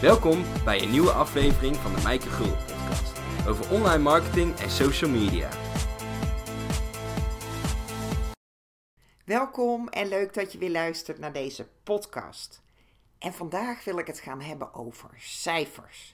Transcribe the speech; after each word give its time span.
Welkom 0.00 0.44
bij 0.64 0.82
een 0.82 0.90
nieuwe 0.90 1.10
aflevering 1.10 1.76
van 1.76 1.94
de 1.94 2.02
Mijke 2.02 2.28
Gul 2.28 2.56
podcast 2.56 3.20
over 3.48 3.70
online 3.70 4.02
marketing 4.02 4.56
en 4.56 4.70
social 4.70 5.10
media. 5.10 5.48
Welkom 9.24 9.88
en 9.88 10.08
leuk 10.08 10.34
dat 10.34 10.52
je 10.52 10.58
weer 10.58 10.70
luistert 10.70 11.18
naar 11.18 11.32
deze 11.32 11.68
podcast. 11.82 12.62
En 13.18 13.32
vandaag 13.32 13.84
wil 13.84 13.98
ik 13.98 14.06
het 14.06 14.20
gaan 14.20 14.40
hebben 14.40 14.74
over 14.74 15.10
cijfers. 15.16 16.12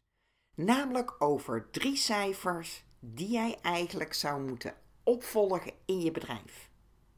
Namelijk 0.55 1.15
over 1.19 1.71
drie 1.71 1.97
cijfers 1.97 2.85
die 3.01 3.29
jij 3.29 3.59
eigenlijk 3.63 4.15
zou 4.15 4.41
moeten 4.41 4.75
opvolgen 5.03 5.73
in 5.85 6.01
je 6.01 6.11
bedrijf. 6.11 6.71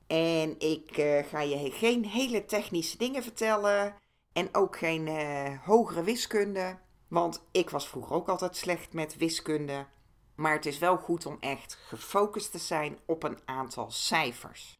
En 0.07 0.59
ik 0.59 0.98
uh, 0.98 1.25
ga 1.25 1.41
je 1.41 1.71
geen 1.71 2.05
hele 2.05 2.45
technische 2.45 2.98
dingen 2.98 3.23
vertellen 3.23 3.95
en 4.39 4.49
ook 4.53 4.77
geen 4.77 5.07
uh, 5.07 5.65
hogere 5.65 6.03
wiskunde. 6.03 6.79
Want 7.09 7.45
ik 7.51 7.71
was 7.71 7.89
vroeger 7.89 8.17
ook 8.17 8.29
altijd 8.29 8.57
slecht 8.57 8.93
met 8.93 9.17
wiskunde. 9.17 9.87
Maar 10.35 10.53
het 10.53 10.67
is 10.67 10.79
wel 10.79 10.97
goed 10.97 11.27
om 11.27 11.37
echt 11.41 11.75
gefocust 11.75 12.51
te 12.51 12.59
zijn 12.59 12.99
op 13.07 13.23
een 13.23 13.39
aantal 13.45 13.91
cijfers. 13.91 14.77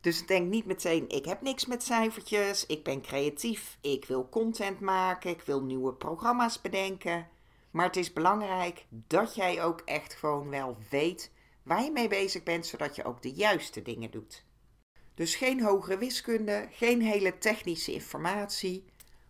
Dus 0.00 0.26
denk 0.26 0.48
niet 0.48 0.66
meteen, 0.66 1.08
ik 1.08 1.24
heb 1.24 1.40
niks 1.40 1.66
met 1.66 1.82
cijfertjes, 1.82 2.66
ik 2.66 2.84
ben 2.84 3.02
creatief, 3.02 3.78
ik 3.80 4.04
wil 4.04 4.28
content 4.28 4.80
maken, 4.80 5.30
ik 5.30 5.42
wil 5.42 5.62
nieuwe 5.62 5.94
programma's 5.94 6.60
bedenken. 6.60 7.28
Maar 7.70 7.86
het 7.86 7.96
is 7.96 8.12
belangrijk 8.12 8.86
dat 8.88 9.34
jij 9.34 9.64
ook 9.64 9.80
echt 9.80 10.14
gewoon 10.14 10.50
wel 10.50 10.76
weet 10.90 11.32
waar 11.62 11.82
je 11.82 11.90
mee 11.90 12.08
bezig 12.08 12.42
bent, 12.42 12.66
zodat 12.66 12.96
je 12.96 13.04
ook 13.04 13.22
de 13.22 13.32
juiste 13.32 13.82
dingen 13.82 14.10
doet. 14.10 14.44
Dus 15.22 15.34
geen 15.34 15.62
hogere 15.62 15.98
wiskunde, 15.98 16.68
geen 16.70 17.02
hele 17.02 17.38
technische 17.38 17.92
informatie, 17.92 18.84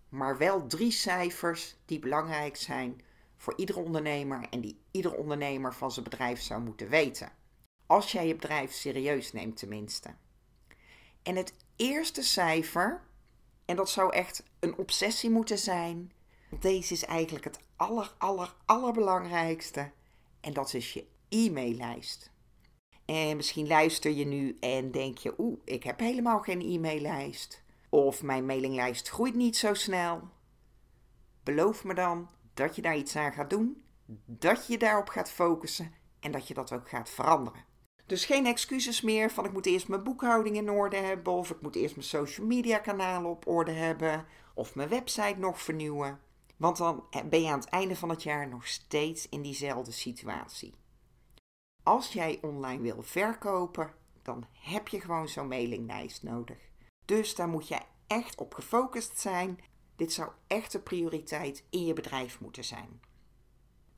maar 0.09 0.38
wel 0.38 0.66
drie 0.66 0.91
cijfers 0.91 1.76
die 1.84 1.99
belangrijk 1.99 2.57
zijn 2.57 3.01
voor 3.37 3.52
iedere 3.57 3.79
ondernemer 3.79 4.46
en 4.51 4.60
die 4.60 4.80
ieder 4.90 5.15
ondernemer 5.15 5.74
van 5.74 5.93
zijn 5.93 6.04
bedrijf 6.04 6.40
zou 6.40 6.62
moeten 6.62 6.88
weten. 6.88 7.32
Als 7.87 8.12
jij 8.12 8.26
je 8.26 8.34
bedrijf 8.34 8.73
serieus 8.73 9.32
neemt 9.32 9.57
tenminste. 9.57 10.15
En 11.23 11.37
het 11.37 11.54
eerste 11.76 12.23
cijfer, 12.23 13.02
en 13.65 13.77
dat 13.77 13.90
zou 13.90 14.12
echt 14.12 14.43
een 14.60 14.77
obsessie 14.77 15.30
moeten 15.30 15.59
zijn, 15.59 16.12
deze 16.60 16.93
is 16.93 17.04
eigenlijk 17.04 17.45
het 17.45 17.59
aller, 17.77 18.15
aller, 18.18 18.54
allerbelangrijkste. 18.65 19.90
En 20.40 20.52
dat 20.52 20.74
is 20.74 20.93
je 20.93 21.06
e-maillijst. 21.29 22.32
En 23.13 23.37
misschien 23.37 23.66
luister 23.66 24.10
je 24.10 24.27
nu 24.27 24.57
en 24.60 24.91
denk 24.91 25.18
je, 25.18 25.35
oeh, 25.38 25.59
ik 25.65 25.82
heb 25.82 25.99
helemaal 25.99 26.41
geen 26.41 26.60
e-maillijst. 26.60 27.63
Of 27.88 28.23
mijn 28.23 28.46
mailinglijst 28.46 29.09
groeit 29.09 29.35
niet 29.35 29.57
zo 29.57 29.74
snel. 29.74 30.21
Beloof 31.43 31.85
me 31.85 31.95
dan 31.95 32.29
dat 32.55 32.77
je 32.77 32.83
daar 32.83 32.96
iets 32.96 33.16
aan 33.16 33.33
gaat 33.33 33.51
doen, 33.51 33.83
dat 34.27 34.66
je 34.66 34.79
daarop 34.79 35.09
gaat 35.09 35.30
focussen 35.30 35.93
en 36.21 36.33
dat 36.33 36.49
je 36.49 36.55
dat 36.55 36.73
ook 36.73 36.88
gaat 36.88 37.10
veranderen. 37.10 37.65
Dus 38.07 38.24
geen 38.24 38.46
excuses 38.46 39.01
meer 39.01 39.30
van 39.30 39.45
ik 39.45 39.52
moet 39.52 39.66
eerst 39.66 39.88
mijn 39.88 40.02
boekhouding 40.02 40.57
in 40.57 40.71
orde 40.71 40.96
hebben, 40.96 41.33
of 41.33 41.51
ik 41.51 41.60
moet 41.60 41.77
eerst 41.77 41.96
mijn 41.96 42.09
social 42.09 42.46
media 42.46 42.79
kanalen 42.79 43.30
op 43.30 43.46
orde 43.46 43.73
hebben, 43.73 44.27
of 44.55 44.74
mijn 44.74 44.88
website 44.88 45.38
nog 45.38 45.63
vernieuwen. 45.63 46.21
Want 46.57 46.77
dan 46.77 47.05
ben 47.29 47.43
je 47.43 47.49
aan 47.49 47.59
het 47.59 47.68
einde 47.68 47.96
van 47.96 48.09
het 48.09 48.23
jaar 48.23 48.49
nog 48.49 48.66
steeds 48.66 49.29
in 49.29 49.43
diezelfde 49.43 49.93
situatie. 49.93 50.74
Als 51.83 52.13
jij 52.13 52.38
online 52.43 52.83
wil 52.83 53.02
verkopen, 53.02 53.95
dan 54.23 54.47
heb 54.52 54.88
je 54.88 55.01
gewoon 55.01 55.29
zo'n 55.29 55.49
mailinglijst 55.49 56.23
nodig. 56.23 56.59
Dus 57.05 57.35
daar 57.35 57.49
moet 57.49 57.69
je 57.69 57.80
echt 58.07 58.41
op 58.41 58.55
gefocust 58.55 59.19
zijn. 59.19 59.59
Dit 59.97 60.13
zou 60.13 60.30
echt 60.47 60.73
de 60.73 60.80
prioriteit 60.80 61.65
in 61.71 61.87
je 61.87 61.93
bedrijf 61.93 62.41
moeten 62.41 62.65
zijn. 62.65 63.01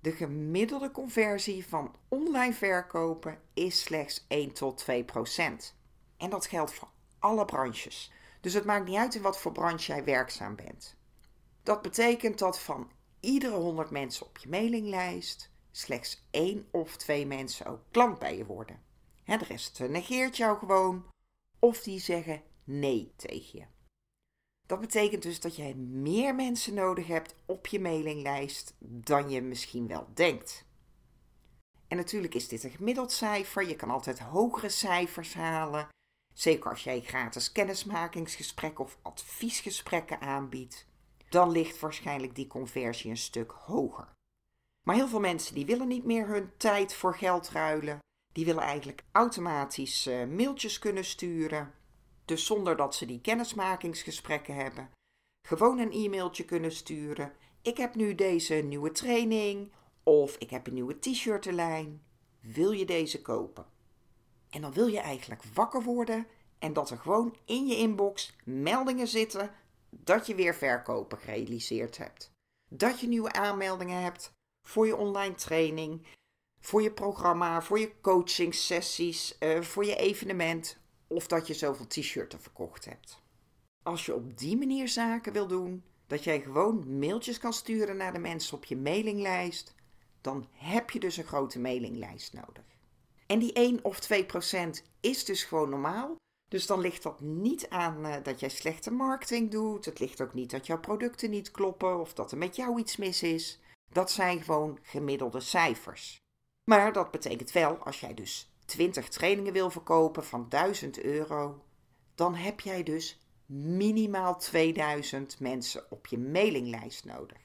De 0.01 0.13
gemiddelde 0.13 0.91
conversie 0.91 1.67
van 1.67 1.95
online 2.09 2.53
verkopen 2.53 3.41
is 3.55 3.83
slechts 3.83 4.25
1 4.29 4.53
tot 4.53 4.77
2 4.77 5.05
procent. 5.05 5.77
En 6.17 6.31
dat 6.31 6.47
geldt 6.47 6.75
voor 6.75 6.89
alle 7.19 7.45
branches. 7.45 8.13
Dus 8.41 8.53
het 8.53 8.65
maakt 8.65 8.89
niet 8.89 8.97
uit 8.97 9.15
in 9.15 9.23
wat 9.23 9.39
voor 9.39 9.53
branche 9.53 9.93
jij 9.93 10.05
werkzaam 10.05 10.57
bent. 10.57 10.97
Dat 11.63 11.83
betekent 11.83 12.39
dat 12.39 12.61
van 12.61 12.91
iedere 13.21 13.57
100 13.57 13.91
mensen 13.91 14.27
op 14.27 14.39
je 14.39 14.49
mailinglijst 14.49 15.53
slechts 15.77 16.27
één 16.31 16.69
of 16.71 16.97
twee 16.97 17.27
mensen 17.27 17.67
ook 17.67 17.81
klant 17.91 18.19
bij 18.19 18.37
je 18.37 18.47
worden. 18.47 18.83
de 19.25 19.37
rest 19.37 19.79
negeert 19.79 20.37
jou 20.37 20.59
gewoon 20.59 21.07
of 21.59 21.83
die 21.83 22.01
zeggen 22.01 22.43
nee 22.65 23.13
tegen 23.17 23.59
je. 23.59 23.67
Dat 24.67 24.81
betekent 24.81 25.23
dus 25.23 25.41
dat 25.41 25.57
jij 25.57 25.75
meer 25.75 26.35
mensen 26.35 26.75
nodig 26.75 27.07
hebt 27.07 27.35
op 27.47 27.67
je 27.67 27.81
mailinglijst 27.81 28.75
dan 28.79 29.31
je 29.31 29.43
misschien 29.43 29.87
wel 29.87 30.07
denkt. 30.15 30.65
En 31.89 31.97
natuurlijk 31.97 32.35
is 32.35 32.49
dit 32.49 32.65
een 32.65 32.71
gemiddeld 32.71 33.13
cijfer. 33.13 33.69
Je 33.69 33.77
kan 33.77 33.91
altijd 33.91 34.19
hogere 34.19 34.69
cijfers 34.69 35.35
halen. 35.35 35.89
Zeker 36.35 36.71
als 36.71 36.85
jij 36.85 37.01
gratis 37.01 37.53
kennismakingsgesprekken 37.53 38.85
of 38.85 38.99
adviesgesprekken 39.03 40.21
aanbiedt. 40.21 40.87
Dan 41.29 41.51
ligt 41.51 41.79
waarschijnlijk 41.79 42.35
die 42.35 42.47
conversie 42.47 43.11
een 43.11 43.17
stuk 43.17 43.51
hoger. 43.51 44.13
Maar 44.85 44.95
heel 44.95 45.09
veel 45.09 45.21
mensen 45.21 45.55
die 45.55 45.67
willen 45.67 45.89
niet 45.89 46.05
meer 46.05 46.27
hun 46.27 46.51
tijd 46.57 46.95
voor 46.95 47.15
geld 47.15 47.49
ruilen. 47.49 47.99
Die 48.33 48.45
willen 48.45 48.63
eigenlijk 48.63 49.05
automatisch 49.13 50.07
uh, 50.07 50.25
mailtjes 50.25 50.79
kunnen 50.79 51.05
sturen. 51.05 51.75
Dus 52.25 52.47
zonder 52.47 52.77
dat 52.77 52.95
ze 52.95 53.07
die 53.07 53.21
kennismakingsgesprekken 53.21 54.55
hebben. 54.55 54.91
Gewoon 55.49 55.79
een 55.79 55.93
e-mailtje 55.93 56.45
kunnen 56.45 56.73
sturen. 56.73 57.33
Ik 57.63 57.77
heb 57.77 57.95
nu 57.95 58.15
deze 58.15 58.55
nieuwe 58.55 58.93
training. 58.93 59.73
Of 60.03 60.37
ik 60.37 60.51
heb 60.51 60.67
een 60.67 60.75
nieuwe 60.75 60.99
t-shirtenlijn. 60.99 62.03
Wil 62.41 62.71
je 62.71 62.85
deze 62.85 63.23
kopen? 63.23 63.67
En 64.51 64.61
dan 64.61 64.73
wil 64.73 64.87
je 64.87 65.01
eigenlijk 65.01 65.43
wakker 65.55 65.83
worden 65.83 66.27
en 66.59 66.73
dat 66.73 66.91
er 66.91 66.99
gewoon 66.99 67.37
in 67.45 67.67
je 67.67 67.77
inbox 67.77 68.37
meldingen 68.45 69.09
zitten 69.09 69.51
dat 69.91 70.27
je 70.27 70.35
weer 70.35 70.55
verkopen 70.55 71.19
gerealiseerd 71.19 71.99
hebt. 71.99 72.31
Dat 72.71 73.01
je 73.01 73.09
nieuwe 73.09 73.33
aanmeldingen 73.33 74.03
hebt 74.03 74.34
voor 74.65 74.87
je 74.87 74.97
online 74.97 75.35
training, 75.35 76.07
voor 76.61 76.83
je 76.83 76.93
programma, 76.93 77.63
voor 77.63 77.79
je 77.79 78.01
coaching 78.01 78.55
sessies, 78.55 79.37
uh, 79.41 79.61
voor 79.61 79.85
je 79.85 79.97
evenement 79.97 80.79
of 81.07 81.27
dat 81.27 81.47
je 81.47 81.55
zoveel 81.55 81.87
t-shirten 81.87 82.41
verkocht 82.41 82.85
hebt. 82.85 83.23
Als 83.83 84.07
je 84.07 84.15
op 84.15 84.39
die 84.39 84.57
manier 84.57 84.89
zaken 84.89 85.33
wil 85.33 85.47
doen, 85.47 85.85
dat 86.07 86.25
jij 86.25 86.41
gewoon 86.41 86.99
mailtjes 86.99 87.39
kan 87.39 87.53
sturen 87.53 87.97
naar 87.97 88.13
de 88.13 88.19
mensen 88.19 88.57
op 88.57 88.65
je 88.65 88.77
mailinglijst, 88.77 89.75
dan 90.21 90.49
heb 90.53 90.91
je 90.91 91.01
dus 91.01 91.17
een 91.17 91.25
grote 91.25 91.59
mailinglijst 91.59 92.33
nodig. 92.33 92.65
En 93.27 93.39
die 93.39 93.53
1 93.53 93.85
of 93.85 94.01
2 94.01 94.25
procent 94.25 94.83
is 95.01 95.25
dus 95.25 95.45
gewoon 95.45 95.71
normaal. 95.71 96.17
Dus 96.51 96.67
dan 96.67 96.81
ligt 96.81 97.03
dat 97.03 97.21
niet 97.21 97.69
aan 97.69 98.07
uh, 98.07 98.17
dat 98.23 98.41
jij 98.41 98.49
slechte 98.49 98.91
marketing 98.91 99.51
doet. 99.51 99.85
Het 99.85 99.99
ligt 99.99 100.21
ook 100.21 100.35
niet 100.35 100.51
dat 100.51 100.67
jouw 100.67 100.81
producten 100.81 101.31
niet 101.31 101.51
kloppen 101.51 102.01
of 102.01 102.15
dat 102.15 102.33
er 102.33 102.39
met 102.39 102.57
jou 102.57 102.79
iets 102.79 102.97
mis 102.97 103.23
is. 103.23 103.61
Dat 103.95 104.11
zijn 104.11 104.43
gewoon 104.43 104.79
gemiddelde 104.83 105.41
cijfers. 105.41 106.23
Maar 106.65 106.93
dat 106.93 107.11
betekent 107.11 107.53
wel, 107.53 107.77
als 107.77 108.01
jij 108.01 108.15
dus 108.15 108.55
20 108.65 109.09
trainingen 109.09 109.53
wil 109.53 109.71
verkopen 109.71 110.25
van 110.25 110.49
1000 110.49 111.03
euro, 111.03 111.65
dan 112.15 112.35
heb 112.35 112.61
jij 112.61 112.83
dus 112.83 113.19
minimaal 113.47 114.39
2000 114.39 115.41
mensen 115.41 115.91
op 115.91 116.07
je 116.07 116.19
mailinglijst 116.19 117.05
nodig. 117.05 117.39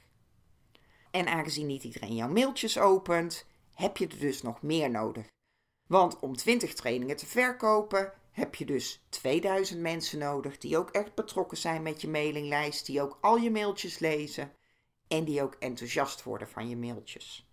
En 1.12 1.28
aangezien 1.28 1.68
niet 1.68 1.84
iedereen 1.84 2.16
jouw 2.16 2.30
mailtjes 2.30 2.78
opent, 2.78 3.46
heb 3.74 3.98
je 3.98 4.08
er 4.08 4.20
dus 4.20 4.42
nog 4.42 4.62
meer 4.62 4.90
nodig. 4.90 5.28
Want 5.88 6.20
om 6.20 6.36
20 6.36 6.74
trainingen 6.74 7.16
te 7.16 7.26
verkopen, 7.26 8.14
heb 8.31 8.56
je 8.56 8.66
dus 8.66 9.06
2000 9.10 9.80
mensen 9.80 10.20
nodig 10.20 10.58
die 10.58 10.78
ook 10.78 10.90
echt 10.90 11.16
betrokken 11.16 11.58
zijn 11.58 11.81
met 11.81 12.02
je 12.02 12.07
mailinglijst, 12.07 12.86
die 12.86 13.02
ook 13.02 13.18
al 13.22 13.38
je 13.38 13.52
mailtjes 13.52 14.00
lezen 14.00 14.57
en 15.09 15.23
die 15.23 15.44
ook 15.44 15.56
enthousiast 15.59 16.23
worden 16.23 16.47
van 16.47 16.69
je 16.69 16.77
mailtjes. 16.77 17.47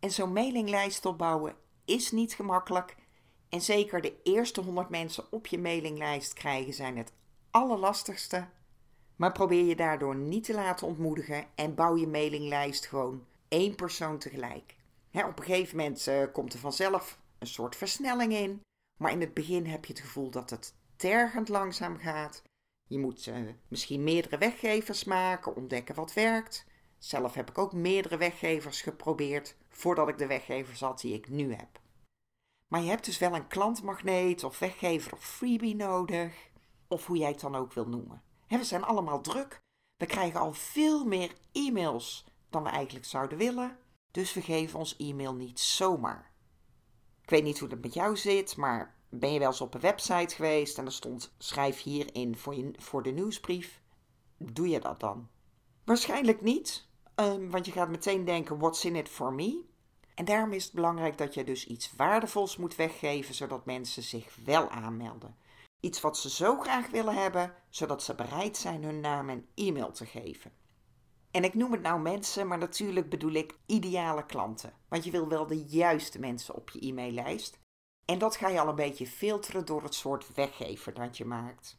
En 0.00 0.10
zo'n 0.10 0.32
mailinglijst 0.32 1.06
opbouwen 1.06 1.56
is 1.84 2.10
niet 2.10 2.34
gemakkelijk 2.34 2.96
en 3.48 3.60
zeker 3.60 4.00
de 4.00 4.20
eerste 4.22 4.60
100 4.60 4.88
mensen 4.88 5.24
op 5.30 5.46
je 5.46 5.58
mailinglijst 5.58 6.32
krijgen 6.32 6.74
zijn 6.74 6.96
het 6.96 7.12
allerlastigste. 7.50 8.48
Maar 9.16 9.32
probeer 9.32 9.64
je 9.64 9.76
daardoor 9.76 10.16
niet 10.16 10.44
te 10.44 10.54
laten 10.54 10.86
ontmoedigen 10.86 11.46
en 11.54 11.74
bouw 11.74 11.96
je 11.96 12.06
mailinglijst 12.06 12.86
gewoon 12.86 13.26
één 13.48 13.74
persoon 13.74 14.18
tegelijk. 14.18 14.74
op 15.12 15.38
een 15.38 15.44
gegeven 15.44 15.76
moment 15.76 16.06
uh, 16.06 16.22
komt 16.32 16.52
er 16.52 16.58
vanzelf 16.58 17.18
een 17.38 17.46
soort 17.46 17.76
versnelling 17.76 18.32
in, 18.32 18.60
maar 18.98 19.12
in 19.12 19.20
het 19.20 19.34
begin 19.34 19.66
heb 19.66 19.84
je 19.84 19.92
het 19.92 20.02
gevoel 20.02 20.30
dat 20.30 20.50
het 20.50 20.74
tergend 20.96 21.48
langzaam 21.48 21.98
gaat 21.98 22.42
je 22.86 22.98
moet 22.98 23.26
uh, 23.26 23.36
misschien 23.68 24.04
meerdere 24.04 24.38
weggevers 24.38 25.04
maken, 25.04 25.56
ontdekken 25.56 25.94
wat 25.94 26.12
werkt. 26.12 26.66
Zelf 26.98 27.34
heb 27.34 27.50
ik 27.50 27.58
ook 27.58 27.72
meerdere 27.72 28.16
weggevers 28.16 28.82
geprobeerd 28.82 29.56
voordat 29.68 30.08
ik 30.08 30.18
de 30.18 30.26
weggevers 30.26 30.80
had 30.80 31.00
die 31.00 31.14
ik 31.14 31.28
nu 31.28 31.54
heb. 31.54 31.80
Maar 32.66 32.80
je 32.80 32.88
hebt 32.88 33.04
dus 33.04 33.18
wel 33.18 33.34
een 33.34 33.46
klantmagneet 33.46 34.44
of 34.44 34.58
weggever 34.58 35.12
of 35.12 35.24
freebie 35.24 35.74
nodig, 35.74 36.50
of 36.88 37.06
hoe 37.06 37.16
jij 37.16 37.30
het 37.30 37.40
dan 37.40 37.54
ook 37.54 37.72
wil 37.72 37.88
noemen. 37.88 38.22
we 38.48 38.64
zijn 38.64 38.84
allemaal 38.84 39.20
druk, 39.20 39.60
We 39.96 40.06
krijgen 40.06 40.40
al 40.40 40.52
veel 40.52 41.04
meer 41.04 41.32
e-mails 41.52 42.24
dan 42.50 42.62
we 42.62 42.68
eigenlijk 42.68 43.06
zouden 43.06 43.38
willen, 43.38 43.78
dus 44.10 44.34
we 44.34 44.42
geven 44.42 44.78
ons 44.78 44.96
e-mail 44.96 45.34
niet 45.34 45.60
zomaar. 45.60 46.30
Ik 47.22 47.30
weet 47.30 47.42
niet 47.42 47.58
hoe 47.58 47.68
het 47.68 47.82
met 47.82 47.94
jou 47.94 48.16
zit, 48.16 48.56
maar 48.56 48.95
ben 49.08 49.32
je 49.32 49.38
wel 49.38 49.48
eens 49.48 49.60
op 49.60 49.74
een 49.74 49.80
website 49.80 50.34
geweest 50.34 50.78
en 50.78 50.84
er 50.84 50.92
stond 50.92 51.34
schrijf 51.38 51.82
hierin 51.82 52.36
voor, 52.36 52.54
je, 52.54 52.70
voor 52.76 53.02
de 53.02 53.10
nieuwsbrief? 53.10 53.80
Doe 54.36 54.68
je 54.68 54.80
dat 54.80 55.00
dan? 55.00 55.28
Waarschijnlijk 55.84 56.40
niet, 56.40 56.88
um, 57.14 57.50
want 57.50 57.66
je 57.66 57.72
gaat 57.72 57.88
meteen 57.88 58.24
denken: 58.24 58.58
what's 58.58 58.84
in 58.84 58.96
it 58.96 59.08
for 59.08 59.32
me? 59.32 59.64
En 60.14 60.24
daarom 60.24 60.52
is 60.52 60.64
het 60.64 60.72
belangrijk 60.72 61.18
dat 61.18 61.34
je 61.34 61.44
dus 61.44 61.66
iets 61.66 61.92
waardevols 61.96 62.56
moet 62.56 62.76
weggeven, 62.76 63.34
zodat 63.34 63.66
mensen 63.66 64.02
zich 64.02 64.36
wel 64.44 64.70
aanmelden. 64.70 65.36
Iets 65.80 66.00
wat 66.00 66.18
ze 66.18 66.30
zo 66.30 66.60
graag 66.60 66.90
willen 66.90 67.14
hebben, 67.14 67.54
zodat 67.68 68.02
ze 68.02 68.14
bereid 68.14 68.56
zijn 68.56 68.84
hun 68.84 69.00
naam 69.00 69.28
en 69.28 69.46
e-mail 69.54 69.92
te 69.92 70.06
geven. 70.06 70.52
En 71.30 71.44
ik 71.44 71.54
noem 71.54 71.72
het 71.72 71.82
nou 71.82 72.00
mensen, 72.00 72.46
maar 72.46 72.58
natuurlijk 72.58 73.08
bedoel 73.08 73.32
ik 73.32 73.58
ideale 73.66 74.26
klanten. 74.26 74.72
Want 74.88 75.04
je 75.04 75.10
wil 75.10 75.28
wel 75.28 75.46
de 75.46 75.64
juiste 75.64 76.18
mensen 76.18 76.54
op 76.54 76.70
je 76.70 76.86
e-maillijst. 76.86 77.58
En 78.06 78.18
dat 78.18 78.36
ga 78.36 78.48
je 78.48 78.60
al 78.60 78.68
een 78.68 78.74
beetje 78.74 79.06
filteren 79.06 79.66
door 79.66 79.82
het 79.82 79.94
soort 79.94 80.34
weggever 80.34 80.94
dat 80.94 81.16
je 81.16 81.24
maakt. 81.24 81.78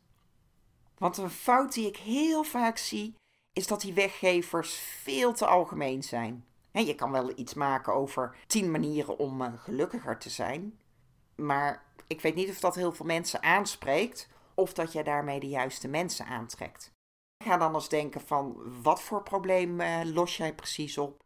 Want 0.98 1.18
een 1.18 1.30
fout 1.30 1.74
die 1.74 1.88
ik 1.88 1.98
heel 1.98 2.44
vaak 2.44 2.78
zie, 2.78 3.16
is 3.54 3.68
dat 3.68 3.82
die 3.82 3.94
weggevers 3.94 4.74
veel 4.76 5.34
te 5.34 5.46
algemeen 5.46 6.04
zijn. 6.04 6.46
je 6.72 6.96
kan 6.96 7.12
wel 7.12 7.32
iets 7.36 7.54
maken 7.54 7.94
over 7.94 8.36
10 8.48 8.72
manieren 8.72 9.18
om 9.20 9.42
eh, 9.42 9.54
gelukkiger 9.56 10.18
te 10.18 10.30
zijn. 10.30 10.80
Maar 11.36 11.86
ik 12.08 12.22
weet 12.22 12.36
niet 12.36 12.50
of 12.50 12.60
dat 12.60 12.76
heel 12.76 12.92
veel 12.92 13.06
mensen 13.06 13.44
aanspreekt 13.44 14.30
of 14.54 14.74
dat 14.74 14.92
je 14.92 15.04
daarmee 15.04 15.40
de 15.40 15.48
juiste 15.48 15.88
mensen 15.88 16.26
aantrekt. 16.26 16.92
Ga 17.44 17.58
dan 17.58 17.76
eens 17.76 17.90
denken 17.90 18.22
van 18.22 18.56
wat 18.82 19.02
voor 19.02 19.24
probleem 19.24 19.82
uh, 19.82 20.00
los 20.04 20.38
jij 20.38 20.56
precies 20.56 20.98
op? 20.98 21.24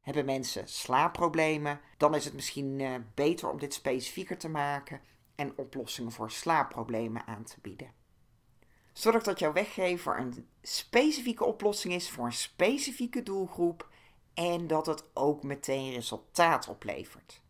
Hebben 0.00 0.24
mensen 0.24 0.68
slaapproblemen? 0.68 1.80
Dan 1.96 2.14
is 2.14 2.24
het 2.24 2.34
misschien 2.34 2.78
uh, 2.78 2.94
beter 3.14 3.50
om 3.50 3.58
dit 3.58 3.74
specifieker 3.74 4.38
te 4.38 4.48
maken 4.48 5.00
en 5.34 5.52
oplossingen 5.56 6.12
voor 6.12 6.30
slaapproblemen 6.30 7.26
aan 7.26 7.44
te 7.44 7.56
bieden. 7.60 7.92
Zorg 8.92 9.22
dat 9.22 9.38
jouw 9.38 9.52
weggever 9.52 10.18
een 10.18 10.48
specifieke 10.62 11.44
oplossing 11.44 11.94
is 11.94 12.10
voor 12.10 12.24
een 12.24 12.32
specifieke 12.32 13.22
doelgroep 13.22 13.88
en 14.34 14.66
dat 14.66 14.86
het 14.86 15.04
ook 15.14 15.42
meteen 15.42 15.92
resultaat 15.92 16.68
oplevert. 16.68 17.40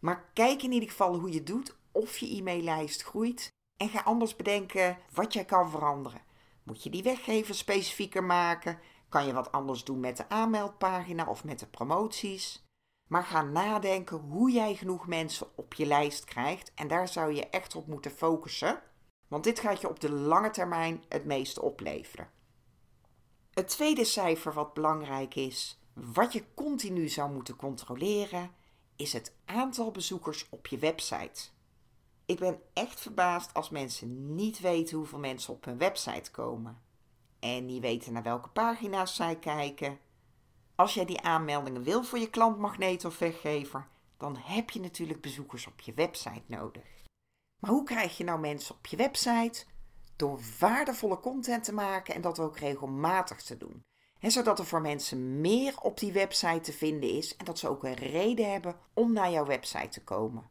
Maar 0.00 0.30
kijk 0.32 0.62
in 0.62 0.72
ieder 0.72 0.88
geval 0.88 1.18
hoe 1.18 1.32
je 1.32 1.42
doet 1.42 1.76
of 1.92 2.18
je 2.18 2.36
e-maillijst 2.36 3.02
groeit 3.02 3.52
en 3.76 3.88
ga 3.88 4.00
anders 4.00 4.36
bedenken 4.36 4.98
wat 5.12 5.32
jij 5.32 5.44
kan 5.44 5.70
veranderen. 5.70 6.22
Moet 6.62 6.82
je 6.82 6.90
die 6.90 7.02
weggever 7.02 7.54
specifieker 7.54 8.24
maken? 8.24 8.78
Kan 9.08 9.26
je 9.26 9.32
wat 9.32 9.52
anders 9.52 9.84
doen 9.84 10.00
met 10.00 10.16
de 10.16 10.28
aanmeldpagina 10.28 11.26
of 11.26 11.44
met 11.44 11.58
de 11.58 11.66
promoties? 11.66 12.64
Maar 13.08 13.24
ga 13.24 13.42
nadenken 13.42 14.18
hoe 14.18 14.50
jij 14.50 14.74
genoeg 14.74 15.06
mensen 15.06 15.46
op 15.54 15.74
je 15.74 15.86
lijst 15.86 16.24
krijgt 16.24 16.72
en 16.74 16.88
daar 16.88 17.08
zou 17.08 17.34
je 17.34 17.48
echt 17.48 17.74
op 17.74 17.86
moeten 17.86 18.10
focussen, 18.10 18.82
want 19.28 19.44
dit 19.44 19.60
gaat 19.60 19.80
je 19.80 19.88
op 19.88 20.00
de 20.00 20.10
lange 20.10 20.50
termijn 20.50 21.04
het 21.08 21.24
meeste 21.24 21.62
opleveren. 21.62 22.30
Het 23.50 23.68
tweede 23.68 24.04
cijfer 24.04 24.52
wat 24.52 24.74
belangrijk 24.74 25.34
is, 25.34 25.80
wat 25.92 26.32
je 26.32 26.44
continu 26.54 27.08
zou 27.08 27.32
moeten 27.32 27.56
controleren, 27.56 28.50
is 28.96 29.12
het 29.12 29.34
aantal 29.44 29.90
bezoekers 29.90 30.46
op 30.50 30.66
je 30.66 30.78
website. 30.78 31.48
Ik 32.26 32.38
ben 32.38 32.60
echt 32.72 33.00
verbaasd 33.00 33.54
als 33.54 33.70
mensen 33.70 34.34
niet 34.34 34.60
weten 34.60 34.96
hoeveel 34.96 35.18
mensen 35.18 35.52
op 35.54 35.64
hun 35.64 35.78
website 35.78 36.30
komen. 36.30 36.82
En 37.54 37.66
niet 37.66 37.80
weten 37.80 38.12
naar 38.12 38.22
welke 38.22 38.48
pagina's 38.48 39.14
zij 39.14 39.36
kijken. 39.36 39.98
Als 40.74 40.94
jij 40.94 41.04
die 41.04 41.20
aanmeldingen 41.20 41.82
wil 41.82 42.04
voor 42.04 42.18
je 42.18 42.30
klantmagneet 42.30 43.04
of 43.04 43.18
weggever, 43.18 43.88
dan 44.16 44.36
heb 44.36 44.70
je 44.70 44.80
natuurlijk 44.80 45.20
bezoekers 45.20 45.66
op 45.66 45.80
je 45.80 45.94
website 45.94 46.42
nodig. 46.46 46.84
Maar 47.60 47.70
hoe 47.70 47.84
krijg 47.84 48.16
je 48.16 48.24
nou 48.24 48.40
mensen 48.40 48.74
op 48.74 48.86
je 48.86 48.96
website? 48.96 49.64
Door 50.16 50.40
waardevolle 50.58 51.20
content 51.20 51.64
te 51.64 51.72
maken 51.72 52.14
en 52.14 52.20
dat 52.20 52.38
ook 52.38 52.58
regelmatig 52.58 53.42
te 53.42 53.56
doen. 53.56 53.82
En 54.20 54.30
zodat 54.30 54.58
er 54.58 54.66
voor 54.66 54.80
mensen 54.80 55.40
meer 55.40 55.80
op 55.80 55.98
die 55.98 56.12
website 56.12 56.60
te 56.60 56.72
vinden 56.72 57.10
is 57.10 57.36
en 57.36 57.44
dat 57.44 57.58
ze 57.58 57.68
ook 57.68 57.84
een 57.84 57.94
reden 57.94 58.50
hebben 58.50 58.76
om 58.94 59.12
naar 59.12 59.30
jouw 59.30 59.46
website 59.46 59.88
te 59.88 60.04
komen. 60.04 60.50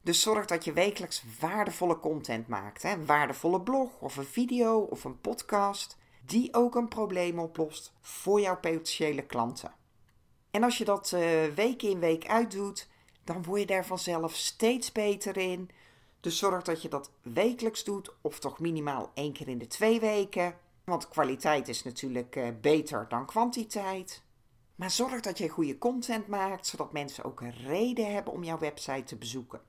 Dus 0.00 0.20
zorg 0.20 0.46
dat 0.46 0.64
je 0.64 0.72
wekelijks 0.72 1.24
waardevolle 1.40 2.00
content 2.00 2.48
maakt. 2.48 2.82
Hè? 2.82 2.92
Een 2.92 3.06
waardevolle 3.06 3.60
blog 3.60 4.00
of 4.00 4.16
een 4.16 4.24
video 4.24 4.78
of 4.78 5.04
een 5.04 5.20
podcast. 5.20 5.96
Die 6.26 6.54
ook 6.54 6.74
een 6.74 6.88
probleem 6.88 7.38
oplost 7.38 7.92
voor 8.00 8.40
jouw 8.40 8.60
potentiële 8.60 9.22
klanten. 9.22 9.74
En 10.50 10.62
als 10.62 10.78
je 10.78 10.84
dat 10.84 11.12
uh, 11.14 11.44
week 11.44 11.82
in 11.82 11.98
week 11.98 12.26
uit 12.26 12.50
doet, 12.50 12.88
dan 13.24 13.42
word 13.42 13.60
je 13.60 13.66
daar 13.66 13.86
vanzelf 13.86 14.34
steeds 14.34 14.92
beter 14.92 15.36
in. 15.36 15.70
Dus 16.20 16.38
zorg 16.38 16.62
dat 16.62 16.82
je 16.82 16.88
dat 16.88 17.10
wekelijks 17.22 17.84
doet, 17.84 18.14
of 18.20 18.38
toch 18.38 18.58
minimaal 18.58 19.10
één 19.14 19.32
keer 19.32 19.48
in 19.48 19.58
de 19.58 19.66
twee 19.66 20.00
weken. 20.00 20.56
Want 20.84 21.08
kwaliteit 21.08 21.68
is 21.68 21.82
natuurlijk 21.82 22.36
uh, 22.36 22.48
beter 22.60 23.06
dan 23.08 23.26
kwantiteit. 23.26 24.22
Maar 24.74 24.90
zorg 24.90 25.20
dat 25.20 25.38
je 25.38 25.48
goede 25.48 25.78
content 25.78 26.26
maakt, 26.26 26.66
zodat 26.66 26.92
mensen 26.92 27.24
ook 27.24 27.40
een 27.40 27.54
reden 27.66 28.12
hebben 28.12 28.32
om 28.32 28.44
jouw 28.44 28.58
website 28.58 29.04
te 29.04 29.16
bezoeken. 29.16 29.60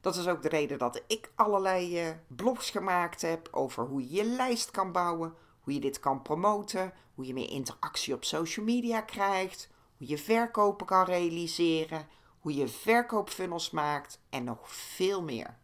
Dat 0.00 0.16
is 0.16 0.26
ook 0.26 0.42
de 0.42 0.48
reden 0.48 0.78
dat 0.78 1.02
ik 1.06 1.32
allerlei 1.34 2.08
uh, 2.08 2.14
blogs 2.26 2.70
gemaakt 2.70 3.22
heb 3.22 3.48
over 3.50 3.84
hoe 3.84 4.00
je 4.00 4.14
je 4.14 4.24
lijst 4.24 4.70
kan 4.70 4.92
bouwen, 4.92 5.34
hoe 5.60 5.72
je 5.74 5.80
dit 5.80 6.00
kan 6.00 6.22
promoten, 6.22 6.92
hoe 7.14 7.26
je 7.26 7.32
meer 7.32 7.50
interactie 7.50 8.14
op 8.14 8.24
social 8.24 8.64
media 8.64 9.00
krijgt, 9.00 9.68
hoe 9.96 10.08
je 10.08 10.18
verkopen 10.18 10.86
kan 10.86 11.04
realiseren, 11.04 12.08
hoe 12.40 12.54
je 12.54 12.68
verkoopfunnels 12.68 13.70
maakt 13.70 14.20
en 14.30 14.44
nog 14.44 14.72
veel 14.72 15.22
meer. 15.22 15.58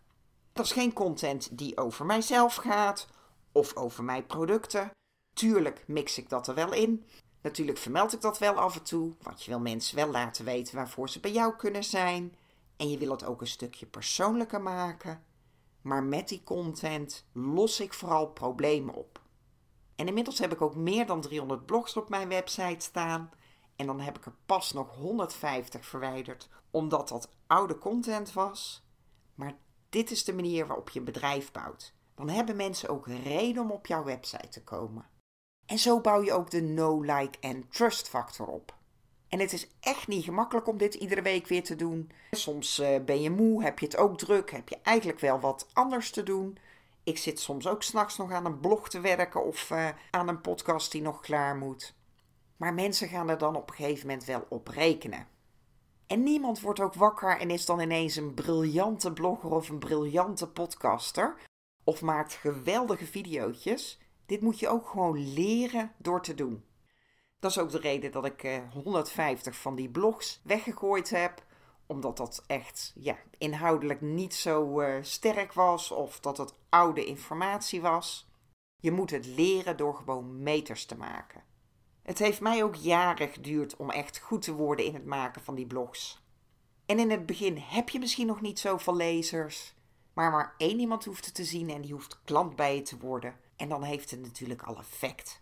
Dat 0.52 0.64
is 0.64 0.72
geen 0.72 0.92
content 0.92 1.58
die 1.58 1.76
over 1.76 2.06
mijzelf 2.06 2.54
gaat 2.54 3.08
of 3.52 3.76
over 3.76 4.04
mijn 4.04 4.26
producten. 4.26 4.90
Tuurlijk 5.32 5.84
mix 5.86 6.18
ik 6.18 6.28
dat 6.28 6.48
er 6.48 6.54
wel 6.54 6.72
in. 6.72 7.04
Natuurlijk 7.42 7.78
vermeld 7.78 8.12
ik 8.12 8.20
dat 8.20 8.38
wel 8.38 8.54
af 8.54 8.76
en 8.76 8.82
toe, 8.82 9.14
want 9.22 9.42
je 9.42 9.50
wil 9.50 9.60
mensen 9.60 9.96
wel 9.96 10.10
laten 10.10 10.44
weten 10.44 10.76
waarvoor 10.76 11.08
ze 11.08 11.20
bij 11.20 11.32
jou 11.32 11.56
kunnen 11.56 11.84
zijn. 11.84 12.36
En 12.76 12.90
je 12.90 12.98
wil 12.98 13.10
het 13.10 13.24
ook 13.24 13.40
een 13.40 13.46
stukje 13.46 13.86
persoonlijker 13.86 14.60
maken. 14.60 15.24
Maar 15.80 16.02
met 16.02 16.28
die 16.28 16.42
content 16.44 17.24
los 17.32 17.80
ik 17.80 17.94
vooral 17.94 18.26
problemen 18.26 18.94
op. 18.94 19.20
En 19.96 20.06
inmiddels 20.06 20.38
heb 20.38 20.52
ik 20.52 20.60
ook 20.60 20.74
meer 20.74 21.06
dan 21.06 21.20
300 21.20 21.66
blogs 21.66 21.96
op 21.96 22.08
mijn 22.08 22.28
website 22.28 22.84
staan. 22.84 23.30
En 23.76 23.86
dan 23.86 24.00
heb 24.00 24.18
ik 24.18 24.26
er 24.26 24.34
pas 24.46 24.72
nog 24.72 24.96
150 24.96 25.86
verwijderd, 25.86 26.48
omdat 26.70 27.08
dat 27.08 27.30
oude 27.46 27.78
content 27.78 28.32
was. 28.32 28.86
Maar 29.34 29.56
dit 29.88 30.10
is 30.10 30.24
de 30.24 30.34
manier 30.34 30.66
waarop 30.66 30.90
je 30.90 30.98
een 30.98 31.04
bedrijf 31.04 31.52
bouwt. 31.52 31.94
Dan 32.14 32.28
hebben 32.28 32.56
mensen 32.56 32.88
ook 32.88 33.06
reden 33.06 33.62
om 33.62 33.70
op 33.70 33.86
jouw 33.86 34.04
website 34.04 34.48
te 34.48 34.64
komen. 34.64 35.06
En 35.66 35.78
zo 35.78 36.00
bouw 36.00 36.22
je 36.22 36.32
ook 36.32 36.50
de 36.50 36.62
no, 36.62 37.00
like 37.00 37.38
en 37.40 37.68
trust 37.68 38.08
factor 38.08 38.46
op. 38.46 38.74
En 39.28 39.40
het 39.40 39.52
is 39.52 39.68
echt 39.80 40.08
niet 40.08 40.24
gemakkelijk 40.24 40.68
om 40.68 40.76
dit 40.76 40.94
iedere 40.94 41.22
week 41.22 41.46
weer 41.46 41.64
te 41.64 41.76
doen. 41.76 42.10
Soms 42.30 42.80
uh, 42.80 43.04
ben 43.04 43.22
je 43.22 43.30
moe, 43.30 43.62
heb 43.62 43.78
je 43.78 43.86
het 43.86 43.96
ook 43.96 44.18
druk, 44.18 44.50
heb 44.50 44.68
je 44.68 44.78
eigenlijk 44.82 45.20
wel 45.20 45.40
wat 45.40 45.68
anders 45.72 46.10
te 46.10 46.22
doen. 46.22 46.58
Ik 47.06 47.18
zit 47.18 47.40
soms 47.40 47.66
ook 47.66 47.82
s'nachts 47.82 48.16
nog 48.16 48.32
aan 48.32 48.44
een 48.44 48.60
blog 48.60 48.88
te 48.88 49.00
werken 49.00 49.44
of 49.44 49.70
uh, 49.70 49.88
aan 50.10 50.28
een 50.28 50.40
podcast 50.40 50.92
die 50.92 51.02
nog 51.02 51.20
klaar 51.20 51.56
moet. 51.56 51.94
Maar 52.56 52.74
mensen 52.74 53.08
gaan 53.08 53.28
er 53.28 53.38
dan 53.38 53.56
op 53.56 53.68
een 53.68 53.74
gegeven 53.74 54.06
moment 54.06 54.24
wel 54.24 54.46
op 54.48 54.68
rekenen. 54.68 55.28
En 56.06 56.22
niemand 56.22 56.60
wordt 56.60 56.80
ook 56.80 56.94
wakker 56.94 57.38
en 57.38 57.50
is 57.50 57.66
dan 57.66 57.80
ineens 57.80 58.16
een 58.16 58.34
briljante 58.34 59.12
blogger 59.12 59.50
of 59.50 59.68
een 59.68 59.78
briljante 59.78 60.48
podcaster. 60.48 61.36
Of 61.84 62.02
maakt 62.02 62.32
geweldige 62.32 63.06
video's. 63.06 64.00
Dit 64.26 64.40
moet 64.40 64.58
je 64.58 64.68
ook 64.68 64.88
gewoon 64.88 65.32
leren 65.32 65.92
door 65.98 66.22
te 66.22 66.34
doen. 66.34 66.64
Dat 67.38 67.50
is 67.50 67.58
ook 67.58 67.70
de 67.70 67.78
reden 67.78 68.12
dat 68.12 68.24
ik 68.24 68.62
150 68.72 69.52
eh, 69.52 69.58
van 69.58 69.74
die 69.74 69.90
blogs 69.90 70.40
weggegooid 70.44 71.10
heb. 71.10 71.45
Omdat 71.86 72.16
dat 72.16 72.42
echt 72.46 72.92
ja, 72.94 73.16
inhoudelijk 73.38 74.00
niet 74.00 74.34
zo 74.34 74.80
uh, 74.80 74.96
sterk 75.00 75.52
was 75.52 75.90
of 75.90 76.20
dat 76.20 76.38
het 76.38 76.54
oude 76.68 77.04
informatie 77.04 77.80
was. 77.80 78.28
Je 78.80 78.90
moet 78.90 79.10
het 79.10 79.26
leren 79.26 79.76
door 79.76 79.94
gewoon 79.94 80.42
meters 80.42 80.84
te 80.84 80.96
maken. 80.96 81.44
Het 82.02 82.18
heeft 82.18 82.40
mij 82.40 82.64
ook 82.64 82.74
jaren 82.74 83.28
geduurd 83.28 83.76
om 83.76 83.90
echt 83.90 84.18
goed 84.18 84.42
te 84.42 84.54
worden 84.54 84.84
in 84.84 84.94
het 84.94 85.06
maken 85.06 85.42
van 85.42 85.54
die 85.54 85.66
blogs. 85.66 86.24
En 86.86 86.98
in 86.98 87.10
het 87.10 87.26
begin 87.26 87.56
heb 87.56 87.88
je 87.88 87.98
misschien 87.98 88.26
nog 88.26 88.40
niet 88.40 88.58
zoveel 88.58 88.96
lezers, 88.96 89.74
maar 90.12 90.30
maar 90.30 90.54
één 90.58 90.78
iemand 90.78 91.04
hoeft 91.04 91.24
het 91.24 91.34
te 91.34 91.44
zien 91.44 91.70
en 91.70 91.80
die 91.80 91.92
hoeft 91.92 92.20
klant 92.24 92.56
bij 92.56 92.74
je 92.74 92.82
te 92.82 92.98
worden. 92.98 93.36
En 93.56 93.68
dan 93.68 93.82
heeft 93.82 94.10
het 94.10 94.20
natuurlijk 94.20 94.62
al 94.62 94.78
effect. 94.78 95.40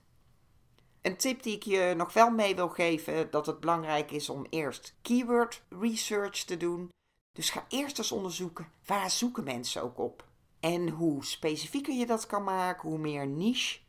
Een 1.05 1.17
tip 1.17 1.43
die 1.43 1.55
ik 1.55 1.63
je 1.63 1.95
nog 1.97 2.13
wel 2.13 2.31
mee 2.31 2.55
wil 2.55 2.69
geven, 2.69 3.31
dat 3.31 3.47
het 3.47 3.61
belangrijk 3.61 4.11
is 4.11 4.29
om 4.29 4.47
eerst 4.51 4.95
keyword 5.03 5.63
research 5.69 6.45
te 6.45 6.57
doen. 6.57 6.89
Dus 7.33 7.51
ga 7.51 7.65
eerst 7.69 7.99
eens 7.99 8.13
onderzoeken 8.13 8.69
waar 8.87 9.11
zoeken 9.11 9.45
mensen 9.45 9.83
ook 9.83 9.99
op. 9.99 10.25
En 10.61 10.89
hoe 10.89 11.25
specifieker 11.25 11.95
je 11.95 12.07
dat 12.07 12.27
kan 12.27 12.45
maken, 12.45 12.89
hoe 12.89 12.99
meer 12.99 13.27
niche, 13.27 13.81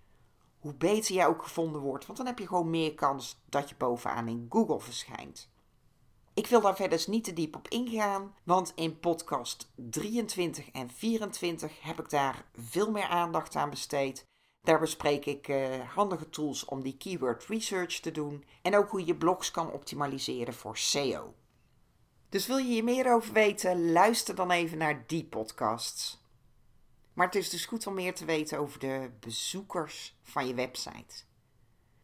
hoe 0.60 0.74
beter 0.74 1.16
jij 1.16 1.28
ook 1.28 1.44
gevonden 1.44 1.82
wordt, 1.82 2.06
want 2.06 2.18
dan 2.18 2.28
heb 2.28 2.40
je 2.40 2.48
gewoon 2.48 2.70
meer 2.70 2.94
kans 2.94 3.40
dat 3.50 3.70
je 3.70 3.76
bovenaan 3.78 4.28
in 4.28 4.46
Google 4.50 4.80
verschijnt. 4.80 5.50
Ik 6.34 6.48
wil 6.48 6.62
daar 6.62 6.76
verder 6.76 7.04
niet 7.08 7.24
te 7.24 7.34
diep 7.34 7.56
op 7.56 7.68
ingaan, 7.68 8.36
want 8.44 8.72
in 8.76 9.00
podcast 9.00 9.72
23 9.76 10.72
en 10.72 10.90
24 10.90 11.82
heb 11.82 12.00
ik 12.00 12.10
daar 12.10 12.46
veel 12.56 12.92
meer 12.92 13.08
aandacht 13.08 13.56
aan 13.56 13.70
besteed. 13.70 14.26
Daar 14.66 14.80
bespreek 14.80 15.26
ik 15.26 15.48
uh, 15.48 15.80
handige 15.96 16.30
tools 16.30 16.66
om 16.66 16.82
die 16.82 16.98
keyword 16.98 17.46
research 17.46 18.00
te 18.00 18.12
doen 18.12 18.46
en 18.62 18.78
ook 18.78 18.90
hoe 18.90 19.06
je 19.06 19.16
blogs 19.16 19.52
kan 19.52 19.72
optimaliseren 19.72 20.54
voor 20.54 20.78
SEO. 20.78 21.34
Dus 22.30 22.48
wil 22.48 22.58
je 22.58 22.64
hier 22.64 22.84
meer 22.84 23.14
over 23.14 23.34
weten, 23.34 23.92
luister 23.92 24.36
dan 24.36 24.52
even 24.52 24.78
naar 24.78 25.04
die 25.08 25.26
podcasts. 25.26 26.24
Maar 27.14 27.26
het 27.26 27.36
is 27.36 27.50
dus 27.50 27.66
goed 27.66 27.88
om 27.88 27.94
meer 27.94 28.16
te 28.16 28.26
weten 28.26 28.60
over 28.60 28.80
de 28.80 29.12
bezoekers 29.20 30.18
van 30.24 30.48
je 30.48 30.54
website. 30.54 31.24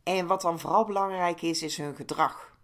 En 0.04 0.28
wat 0.28 0.42
dan 0.42 0.60
vooral 0.60 0.86
belangrijk 0.86 1.42
is, 1.42 1.62
is 1.62 1.78
hun 1.78 1.96
gedrag. 1.96 2.58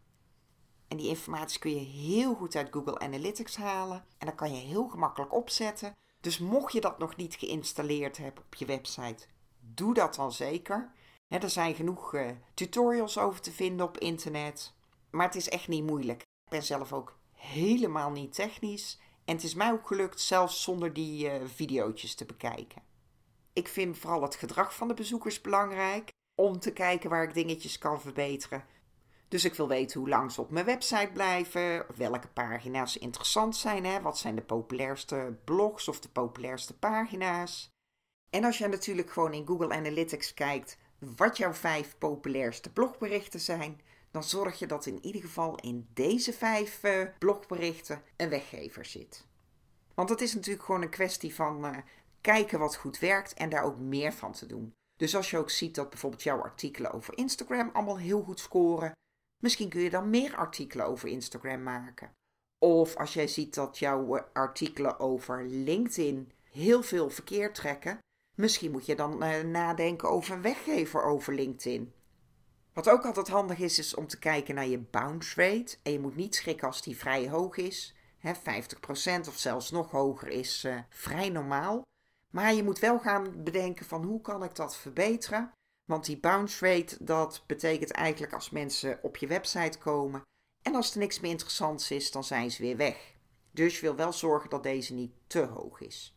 En 0.87 0.97
die 0.97 1.07
informatie 1.07 1.59
kun 1.59 1.71
je 1.71 1.85
heel 1.85 2.35
goed 2.35 2.55
uit 2.55 2.71
Google 2.71 2.99
Analytics 2.99 3.55
halen. 3.55 4.05
En 4.17 4.25
dat 4.25 4.35
kan 4.35 4.53
je 4.53 4.61
heel 4.61 4.87
gemakkelijk 4.87 5.33
opzetten. 5.33 5.95
Dus 6.21 6.39
mocht 6.39 6.73
je 6.73 6.81
dat 6.81 6.97
nog 6.97 7.15
niet 7.15 7.35
geïnstalleerd 7.35 8.17
hebben 8.17 8.43
op 8.43 8.55
je 8.55 8.65
website, 8.65 9.27
doe 9.73 9.93
dat 9.93 10.15
dan 10.15 10.31
zeker. 10.31 10.91
er 11.27 11.49
zijn 11.49 11.75
genoeg 11.75 12.13
uh, 12.13 12.29
tutorials 12.53 13.17
over 13.17 13.41
te 13.41 13.51
vinden 13.51 13.85
op 13.85 13.97
internet. 13.97 14.73
Maar 15.09 15.25
het 15.25 15.35
is 15.35 15.49
echt 15.49 15.67
niet 15.67 15.83
moeilijk. 15.83 16.21
Ik 16.21 16.49
ben 16.49 16.63
zelf 16.63 16.93
ook 16.93 17.17
helemaal 17.33 18.11
niet 18.11 18.33
technisch. 18.33 18.99
En 19.25 19.35
het 19.35 19.43
is 19.43 19.53
mij 19.53 19.71
ook 19.71 19.87
gelukt 19.87 20.21
zelfs 20.21 20.63
zonder 20.63 20.93
die 20.93 21.25
uh, 21.25 21.45
video's 21.45 22.15
te 22.15 22.25
bekijken. 22.25 22.81
Ik 23.53 23.67
vind 23.67 23.97
vooral 23.97 24.21
het 24.21 24.35
gedrag 24.35 24.75
van 24.75 24.87
de 24.87 24.93
bezoekers 24.93 25.41
belangrijk. 25.41 26.09
Om 26.35 26.59
te 26.59 26.73
kijken 26.73 27.09
waar 27.09 27.23
ik 27.23 27.33
dingetjes 27.33 27.77
kan 27.77 28.01
verbeteren. 28.01 28.65
Dus 29.27 29.45
ik 29.45 29.53
wil 29.53 29.67
weten 29.67 29.99
hoe 29.99 30.09
lang 30.09 30.31
ze 30.31 30.41
op 30.41 30.51
mijn 30.51 30.65
website 30.65 31.09
blijven, 31.13 31.85
welke 31.95 32.27
pagina's 32.27 32.97
interessant 32.97 33.55
zijn, 33.55 33.85
hè? 33.85 34.01
wat 34.01 34.17
zijn 34.17 34.35
de 34.35 34.41
populairste 34.41 35.37
blogs 35.43 35.87
of 35.87 35.99
de 35.99 36.09
populairste 36.09 36.77
pagina's. 36.77 37.76
En 38.29 38.43
als 38.43 38.57
je 38.57 38.67
natuurlijk 38.67 39.11
gewoon 39.11 39.33
in 39.33 39.47
Google 39.47 39.73
Analytics 39.73 40.33
kijkt 40.33 40.77
wat 40.99 41.37
jouw 41.37 41.53
vijf 41.53 41.97
populairste 41.97 42.71
blogberichten 42.71 43.39
zijn, 43.39 43.81
dan 44.11 44.23
zorg 44.23 44.59
je 44.59 44.67
dat 44.67 44.85
in 44.85 45.05
ieder 45.05 45.21
geval 45.21 45.55
in 45.55 45.87
deze 45.93 46.33
vijf 46.33 46.83
uh, 46.83 47.07
blogberichten 47.19 48.01
een 48.17 48.29
weggever 48.29 48.85
zit. 48.85 49.25
Want 49.93 50.09
het 50.09 50.21
is 50.21 50.33
natuurlijk 50.33 50.65
gewoon 50.65 50.81
een 50.81 50.89
kwestie 50.89 51.35
van 51.35 51.65
uh, 51.65 51.77
kijken 52.21 52.59
wat 52.59 52.75
goed 52.75 52.99
werkt 52.99 53.33
en 53.33 53.49
daar 53.49 53.63
ook 53.63 53.77
meer 53.77 54.13
van 54.13 54.31
te 54.31 54.45
doen. 54.45 54.73
Dus 54.97 55.15
als 55.15 55.29
je 55.29 55.37
ook 55.37 55.49
ziet 55.49 55.75
dat 55.75 55.89
bijvoorbeeld 55.89 56.23
jouw 56.23 56.41
artikelen 56.41 56.93
over 56.93 57.17
Instagram 57.17 57.69
allemaal 57.73 57.97
heel 57.97 58.21
goed 58.21 58.39
scoren, 58.39 58.91
misschien 59.43 59.69
kun 59.69 59.81
je 59.81 59.89
dan 59.89 60.09
meer 60.09 60.35
artikelen 60.35 60.85
over 60.85 61.09
Instagram 61.09 61.63
maken. 61.63 62.11
Of 62.59 62.95
als 62.95 63.13
jij 63.13 63.27
ziet 63.27 63.53
dat 63.53 63.77
jouw 63.77 64.15
eh, 64.15 64.23
artikelen 64.33 64.99
over 64.99 65.45
LinkedIn 65.45 66.31
heel 66.51 66.83
veel 66.83 67.09
verkeer 67.09 67.53
trekken, 67.53 67.99
misschien 68.37 68.71
moet 68.71 68.85
je 68.85 68.95
dan 68.95 69.23
uh, 69.23 69.41
nadenken 69.41 70.09
over 70.09 70.41
weggever 70.41 71.03
over 71.03 71.33
LinkedIn. 71.33 71.93
Wat 72.73 72.89
ook 72.89 73.05
altijd 73.05 73.27
handig 73.27 73.59
is, 73.59 73.79
is 73.79 73.95
om 73.95 74.07
te 74.07 74.19
kijken 74.19 74.55
naar 74.55 74.67
je 74.67 74.79
bounce 74.79 75.41
rate. 75.41 75.77
En 75.83 75.91
je 75.91 75.99
moet 75.99 76.15
niet 76.15 76.35
schrikken 76.35 76.67
als 76.67 76.81
die 76.81 76.97
vrij 76.97 77.29
hoog 77.29 77.57
is. 77.57 77.95
He, 78.17 78.33
50% 78.35 78.39
of 79.27 79.37
zelfs 79.37 79.71
nog 79.71 79.91
hoger 79.91 80.27
is 80.27 80.63
uh, 80.63 80.79
vrij 80.89 81.29
normaal. 81.29 81.81
Maar 82.33 82.53
je 82.53 82.63
moet 82.63 82.79
wel 82.79 82.99
gaan 82.99 83.43
bedenken 83.43 83.85
van 83.85 84.03
hoe 84.03 84.21
kan 84.21 84.43
ik 84.43 84.55
dat 84.55 84.77
verbeteren. 84.77 85.51
Want 85.85 86.05
die 86.05 86.19
bounce 86.19 86.65
rate, 86.65 87.03
dat 87.03 87.43
betekent 87.47 87.91
eigenlijk 87.91 88.33
als 88.33 88.49
mensen 88.49 88.99
op 89.01 89.17
je 89.17 89.27
website 89.27 89.77
komen. 89.77 90.21
En 90.61 90.75
als 90.75 90.91
er 90.93 90.99
niks 90.99 91.19
meer 91.19 91.31
interessants 91.31 91.91
is, 91.91 92.11
dan 92.11 92.23
zijn 92.23 92.51
ze 92.51 92.61
weer 92.61 92.77
weg. 92.77 93.15
Dus 93.51 93.75
je 93.75 93.81
wil 93.81 93.95
wel 93.95 94.13
zorgen 94.13 94.49
dat 94.49 94.63
deze 94.63 94.93
niet 94.93 95.13
te 95.27 95.45
hoog 95.45 95.81
is. 95.81 96.16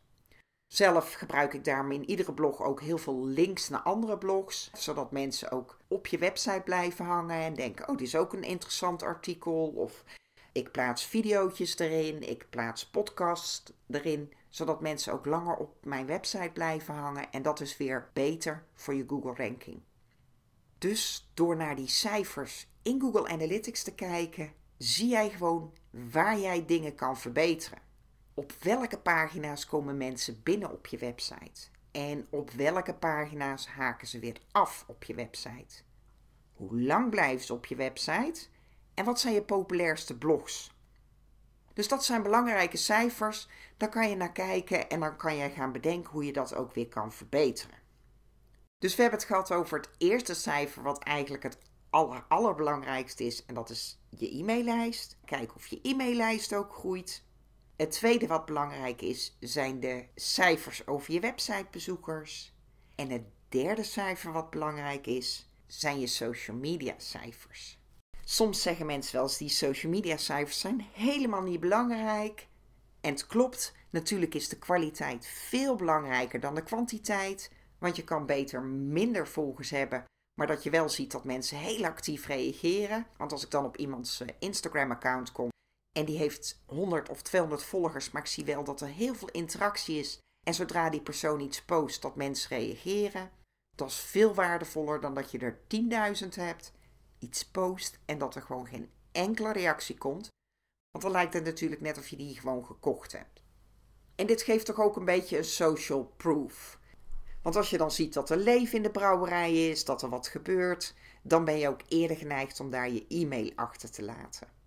Zelf 0.72 1.12
gebruik 1.12 1.54
ik 1.54 1.64
daarom 1.64 1.92
in 1.92 2.10
iedere 2.10 2.32
blog 2.32 2.62
ook 2.62 2.80
heel 2.80 2.98
veel 2.98 3.26
links 3.26 3.68
naar 3.68 3.80
andere 3.80 4.18
blogs, 4.18 4.70
zodat 4.74 5.10
mensen 5.10 5.50
ook 5.50 5.78
op 5.88 6.06
je 6.06 6.18
website 6.18 6.62
blijven 6.64 7.04
hangen 7.04 7.36
en 7.36 7.54
denken: 7.54 7.88
oh, 7.88 7.96
dit 7.96 8.06
is 8.06 8.16
ook 8.16 8.32
een 8.32 8.42
interessant 8.42 9.02
artikel. 9.02 9.68
Of 9.68 10.04
ik 10.52 10.70
plaats 10.70 11.04
video's 11.04 11.78
erin, 11.78 12.28
ik 12.28 12.46
plaats 12.50 12.86
podcasts 12.86 13.72
erin, 13.88 14.32
zodat 14.48 14.80
mensen 14.80 15.12
ook 15.12 15.26
langer 15.26 15.56
op 15.56 15.84
mijn 15.84 16.06
website 16.06 16.50
blijven 16.52 16.94
hangen. 16.94 17.30
En 17.30 17.42
dat 17.42 17.60
is 17.60 17.76
weer 17.76 18.10
beter 18.12 18.64
voor 18.74 18.94
je 18.94 19.04
Google 19.06 19.34
ranking. 19.34 19.80
Dus 20.78 21.30
door 21.34 21.56
naar 21.56 21.76
die 21.76 21.88
cijfers 21.88 22.68
in 22.82 23.00
Google 23.00 23.28
Analytics 23.28 23.82
te 23.82 23.94
kijken, 23.94 24.52
zie 24.78 25.08
jij 25.08 25.30
gewoon 25.30 25.72
waar 25.90 26.38
jij 26.38 26.66
dingen 26.66 26.94
kan 26.94 27.18
verbeteren 27.18 27.88
op 28.40 28.52
welke 28.60 28.98
pagina's 28.98 29.66
komen 29.66 29.96
mensen 29.96 30.42
binnen 30.42 30.70
op 30.70 30.86
je 30.86 30.98
website? 30.98 31.68
En 31.90 32.26
op 32.30 32.50
welke 32.50 32.94
pagina's 32.94 33.66
haken 33.66 34.06
ze 34.06 34.18
weer 34.18 34.36
af 34.52 34.84
op 34.86 35.04
je 35.04 35.14
website? 35.14 35.82
Hoe 36.52 36.80
lang 36.80 37.10
blijven 37.10 37.46
ze 37.46 37.52
op 37.52 37.66
je 37.66 37.76
website? 37.76 38.40
En 38.94 39.04
wat 39.04 39.20
zijn 39.20 39.34
je 39.34 39.42
populairste 39.42 40.18
blogs? 40.18 40.74
Dus 41.72 41.88
dat 41.88 42.04
zijn 42.04 42.22
belangrijke 42.22 42.76
cijfers. 42.76 43.48
Daar 43.76 43.88
kan 43.88 44.08
je 44.08 44.16
naar 44.16 44.32
kijken 44.32 44.88
en 44.88 45.00
dan 45.00 45.16
kan 45.16 45.36
je 45.36 45.50
gaan 45.50 45.72
bedenken 45.72 46.12
hoe 46.12 46.24
je 46.24 46.32
dat 46.32 46.54
ook 46.54 46.74
weer 46.74 46.88
kan 46.88 47.12
verbeteren. 47.12 47.78
Dus 48.78 48.96
we 48.96 49.02
hebben 49.02 49.20
het 49.20 49.28
gehad 49.28 49.52
over 49.52 49.78
het 49.78 49.90
eerste 49.98 50.34
cijfer, 50.34 50.82
wat 50.82 51.02
eigenlijk 51.02 51.42
het 51.42 51.58
aller, 51.90 52.24
allerbelangrijkste 52.28 53.24
is. 53.24 53.44
En 53.44 53.54
dat 53.54 53.70
is 53.70 54.00
je 54.08 54.38
e-maillijst. 54.38 55.18
Kijk 55.24 55.54
of 55.54 55.66
je 55.66 55.80
e-maillijst 55.82 56.54
ook 56.54 56.74
groeit. 56.74 57.28
Het 57.80 57.90
tweede 57.90 58.26
wat 58.26 58.46
belangrijk 58.46 59.02
is, 59.02 59.36
zijn 59.40 59.80
de 59.80 60.04
cijfers 60.14 60.86
over 60.86 61.12
je 61.12 61.20
websitebezoekers. 61.20 62.54
En 62.94 63.10
het 63.10 63.22
derde 63.48 63.82
cijfer 63.82 64.32
wat 64.32 64.50
belangrijk 64.50 65.06
is, 65.06 65.50
zijn 65.66 66.00
je 66.00 66.06
social 66.06 66.56
media 66.56 66.94
cijfers. 66.96 67.78
Soms 68.24 68.62
zeggen 68.62 68.86
mensen 68.86 69.14
wel 69.14 69.22
eens 69.22 69.36
die 69.36 69.48
social 69.48 69.92
media 69.92 70.16
cijfers 70.16 70.60
zijn 70.60 70.84
helemaal 70.92 71.42
niet 71.42 71.60
belangrijk. 71.60 72.46
En 73.00 73.10
het 73.12 73.26
klopt, 73.26 73.74
natuurlijk 73.90 74.34
is 74.34 74.48
de 74.48 74.58
kwaliteit 74.58 75.26
veel 75.26 75.76
belangrijker 75.76 76.40
dan 76.40 76.54
de 76.54 76.62
kwantiteit. 76.62 77.52
Want 77.78 77.96
je 77.96 78.04
kan 78.04 78.26
beter 78.26 78.62
minder 78.62 79.28
volgers 79.28 79.70
hebben, 79.70 80.04
maar 80.38 80.46
dat 80.46 80.62
je 80.62 80.70
wel 80.70 80.88
ziet 80.88 81.12
dat 81.12 81.24
mensen 81.24 81.56
heel 81.56 81.84
actief 81.84 82.26
reageren. 82.26 83.06
Want 83.16 83.32
als 83.32 83.44
ik 83.44 83.50
dan 83.50 83.64
op 83.64 83.76
iemands 83.76 84.20
eh, 84.20 84.28
Instagram-account 84.38 85.32
kom 85.32 85.49
en 85.92 86.04
die 86.04 86.18
heeft 86.18 86.62
100 86.66 87.08
of 87.08 87.22
200 87.22 87.62
volgers, 87.62 88.10
maar 88.10 88.22
ik 88.22 88.28
zie 88.28 88.44
wel 88.44 88.64
dat 88.64 88.80
er 88.80 88.88
heel 88.88 89.14
veel 89.14 89.28
interactie 89.28 89.98
is. 89.98 90.18
En 90.46 90.54
zodra 90.54 90.90
die 90.90 91.00
persoon 91.00 91.40
iets 91.40 91.64
post, 91.64 92.02
dat 92.02 92.16
mensen 92.16 92.58
reageren. 92.58 93.30
Dat 93.76 93.88
is 93.88 93.96
veel 93.96 94.34
waardevoller 94.34 95.00
dan 95.00 95.14
dat 95.14 95.30
je 95.30 95.38
er 95.38 95.58
10.000 96.22 96.28
hebt, 96.34 96.72
iets 97.18 97.44
post 97.50 97.98
en 98.04 98.18
dat 98.18 98.34
er 98.34 98.42
gewoon 98.42 98.66
geen 98.66 98.90
enkele 99.12 99.52
reactie 99.52 99.98
komt. 99.98 100.28
Want 100.90 101.04
dan 101.04 101.12
lijkt 101.12 101.34
het 101.34 101.44
natuurlijk 101.44 101.80
net 101.80 101.98
of 101.98 102.08
je 102.08 102.16
die 102.16 102.40
gewoon 102.40 102.64
gekocht 102.64 103.12
hebt. 103.12 103.42
En 104.14 104.26
dit 104.26 104.42
geeft 104.42 104.66
toch 104.66 104.80
ook 104.80 104.96
een 104.96 105.04
beetje 105.04 105.38
een 105.38 105.44
social 105.44 106.12
proof. 106.16 106.78
Want 107.42 107.56
als 107.56 107.70
je 107.70 107.78
dan 107.78 107.90
ziet 107.90 108.12
dat 108.12 108.30
er 108.30 108.36
leven 108.36 108.76
in 108.76 108.82
de 108.82 108.90
brouwerij 108.90 109.68
is, 109.68 109.84
dat 109.84 110.02
er 110.02 110.08
wat 110.08 110.28
gebeurt, 110.28 110.94
dan 111.22 111.44
ben 111.44 111.58
je 111.58 111.68
ook 111.68 111.80
eerder 111.88 112.16
geneigd 112.16 112.60
om 112.60 112.70
daar 112.70 112.90
je 112.90 113.06
e-mail 113.08 113.52
achter 113.54 113.90
te 113.90 114.02
laten. 114.02 114.59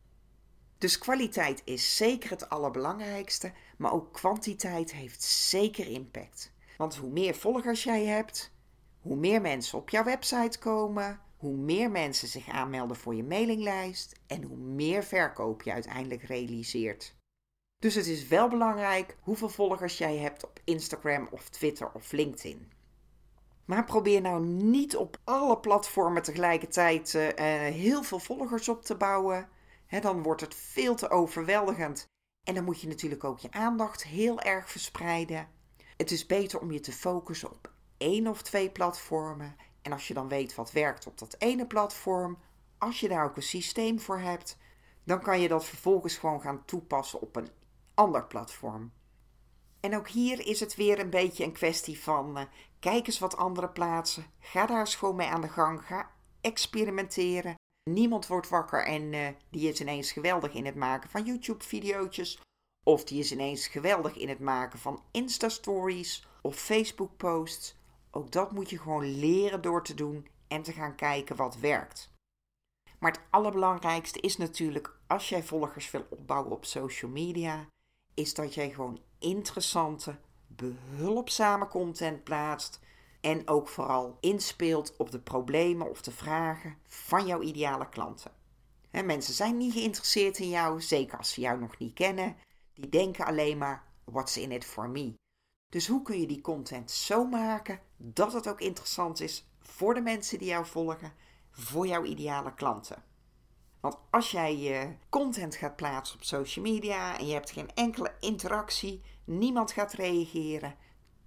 Dus 0.84 0.98
kwaliteit 0.98 1.62
is 1.66 1.96
zeker 1.96 2.30
het 2.30 2.50
allerbelangrijkste, 2.50 3.52
maar 3.78 3.94
ook 3.94 4.14
kwantiteit 4.14 4.94
heeft 4.94 5.24
zeker 5.24 5.88
impact. 5.88 6.52
Want 6.78 6.96
hoe 6.96 7.10
meer 7.10 7.36
volgers 7.36 7.84
jij 7.84 8.06
hebt, 8.06 8.52
hoe 9.02 9.16
meer 9.16 9.42
mensen 9.42 9.78
op 9.78 9.90
jouw 9.90 10.04
website 10.04 10.60
komen, 10.60 11.22
hoe 11.38 11.56
meer 11.56 11.92
mensen 11.92 12.28
zich 12.28 12.50
aanmelden 12.50 12.98
voor 12.98 13.16
je 13.16 13.24
mailinglijst 13.24 14.20
en 14.28 14.44
hoe 14.44 14.58
meer 14.58 15.04
verkoop 15.04 15.62
je 15.62 15.72
uiteindelijk 15.72 16.24
realiseert. 16.24 17.16
Dus 17.80 17.96
het 17.96 18.08
is 18.08 18.28
wel 18.28 18.48
belangrijk 18.48 19.18
hoeveel 19.20 19.50
volgers 19.50 19.98
jij 19.98 20.18
hebt 20.18 20.46
op 20.46 20.60
Instagram 20.64 21.28
of 21.32 21.50
Twitter 21.50 21.92
of 21.94 22.12
LinkedIn. 22.12 22.72
Maar 23.66 23.86
probeer 23.86 24.22
nou 24.22 24.46
niet 24.46 24.96
op 24.96 25.18
alle 25.24 25.58
platformen 25.58 26.24
tegelijkertijd 26.24 27.14
uh, 27.14 27.28
heel 27.74 28.04
veel 28.04 28.20
volgers 28.20 28.70
op 28.70 28.86
te 28.86 28.96
bouwen 28.96 29.50
dan 30.02 30.24
wordt 30.24 30.42
het 30.42 30.56
veel 30.56 30.96
te 30.96 31.10
overweldigend. 31.10 32.08
En 32.44 32.56
dan 32.56 32.64
moet 32.64 32.82
je 32.82 32.88
natuurlijk 32.88 33.24
ook 33.24 33.40
je 33.40 33.52
aandacht 33.52 34.04
heel 34.04 34.40
erg 34.40 34.70
verspreiden. 34.70 35.48
Het 35.98 36.12
is 36.12 36.26
beter 36.26 36.60
om 36.60 36.72
je 36.72 36.80
te 36.80 36.92
focussen 36.92 37.52
op 37.52 37.72
één 37.98 38.28
of 38.28 38.42
twee 38.42 38.70
platformen. 38.70 39.56
En 39.82 39.92
als 39.92 40.08
je 40.08 40.14
dan 40.14 40.28
weet 40.28 40.56
wat 40.56 40.72
werkt 40.72 41.08
op 41.08 41.18
dat 41.18 41.36
ene 41.38 41.68
platform, 41.68 42.38
als 42.78 43.00
je 43.00 43.08
daar 43.08 43.26
ook 43.26 43.36
een 43.36 43.44
systeem 43.44 44.00
voor 44.00 44.20
hebt, 44.20 44.58
dan 45.04 45.22
kan 45.22 45.40
je 45.40 45.48
dat 45.48 45.66
vervolgens 45.66 46.18
gewoon 46.18 46.42
gaan 46.42 46.66
toepassen 46.66 47.22
op 47.22 47.36
een 47.36 47.50
ander 47.94 48.26
platform. 48.26 48.92
En 49.80 49.96
ook 49.96 50.08
hier 50.08 50.48
is 50.48 50.60
het 50.60 50.76
weer 50.76 51.00
een 51.00 51.10
beetje 51.10 51.44
een 51.44 51.52
kwestie 51.52 52.00
van 52.00 52.38
uh, 52.38 52.44
kijk 52.80 53.08
eens 53.08 53.20
wat 53.20 53.38
andere 53.38 53.70
plaatsen. 53.70 54.26
Ga 54.40 54.66
daar 54.66 54.80
eens 54.80 54.96
gewoon 54.96 55.16
mee 55.16 55.28
aan 55.28 55.42
de 55.42 55.50
gang. 55.50 55.86
Ga 55.86 56.12
experimenteren. 56.42 57.56
Niemand 57.90 58.28
wordt 58.28 58.50
wakker 58.50 58.86
en 58.86 59.14
uh, 59.14 59.28
die 59.50 59.70
is 59.70 59.82
ineens 59.82 60.12
geweldig 60.12 60.54
in 60.54 60.66
het 60.66 60.76
maken 60.76 61.10
van 61.10 61.26
YouTube-video's. 61.26 62.40
Of 62.84 63.04
die 63.04 63.20
is 63.20 63.32
ineens 63.32 63.68
geweldig 63.68 64.18
in 64.18 64.30
het 64.30 64.40
maken 64.40 64.80
van 64.80 65.04
Insta-stories 65.12 66.28
of 66.42 66.56
Facebook-posts. 66.56 67.76
Ook 68.12 68.32
dat 68.32 68.52
moet 68.52 68.70
je 68.70 68.80
gewoon 68.80 69.20
leren 69.20 69.62
door 69.62 69.84
te 69.84 69.94
doen 69.94 70.28
en 70.48 70.62
te 70.62 70.72
gaan 70.72 70.96
kijken 70.96 71.36
wat 71.36 71.58
werkt. 71.58 72.12
Maar 73.00 73.12
het 73.12 73.22
allerbelangrijkste 73.30 74.20
is 74.20 74.38
natuurlijk, 74.38 74.98
als 75.08 75.30
jij 75.30 75.44
volgers 75.44 75.92
wil 75.92 76.06
opbouwen 76.10 76.52
op 76.52 76.66
social 76.66 77.12
media, 77.12 77.68
is 78.14 78.34
dat 78.34 78.54
jij 78.54 78.70
gewoon 78.70 79.02
interessante, 79.20 80.20
behulpzame 80.48 81.68
content 81.68 82.24
plaatst 82.24 82.80
en 83.24 83.48
ook 83.48 83.68
vooral 83.68 84.18
inspeelt 84.20 84.98
op 84.98 85.12
de 85.12 85.20
problemen 85.20 85.90
of 85.90 86.02
de 86.02 86.12
vragen 86.12 86.78
van 86.88 87.26
jouw 87.26 87.42
ideale 87.42 87.90
klanten. 87.90 88.32
mensen 88.92 89.34
zijn 89.34 89.58
niet 89.58 89.74
geïnteresseerd 89.74 90.40
in 90.40 90.50
jou, 90.50 90.82
zeker 90.82 91.18
als 91.18 91.34
ze 91.34 91.42
jou 91.42 91.60
nog 91.60 91.78
niet 91.78 91.94
kennen. 91.94 92.38
Die 92.74 92.90
denken 92.90 93.26
alleen 93.26 93.58
maar: 93.58 93.84
what's 94.04 94.38
in 94.38 94.52
it 94.52 94.66
for 94.66 94.90
me? 94.90 95.14
Dus 95.70 95.88
hoe 95.88 96.02
kun 96.02 96.20
je 96.20 96.28
die 96.28 96.42
content 96.42 96.92
zo 96.92 97.26
maken 97.26 97.80
dat 97.98 98.34
het 98.34 98.48
ook 98.48 98.62
interessant 98.62 99.22
is 99.22 99.48
voor 99.60 99.94
de 99.94 100.02
mensen 100.02 100.38
die 100.38 100.48
jou 100.48 100.66
volgen, 100.66 101.14
voor 101.52 101.88
jouw 101.88 102.04
ideale 102.04 102.54
klanten? 102.54 103.04
Want 103.80 103.98
als 104.10 104.32
jij 104.32 104.58
je 104.58 104.96
content 105.10 105.56
gaat 105.56 105.76
plaatsen 105.76 106.16
op 106.16 106.24
social 106.24 106.66
media 106.66 107.20
en 107.20 107.28
je 107.28 107.34
hebt 107.34 107.52
geen 107.52 107.74
enkele 107.74 108.14
interactie, 108.20 109.02
niemand 109.24 109.72
gaat 109.72 109.94
reageren, 109.94 110.76